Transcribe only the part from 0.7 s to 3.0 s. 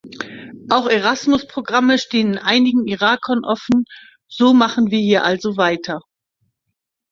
Erasmus-Programme stehen einigen